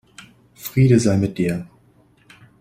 [0.55, 1.67] Friede sei mit dir.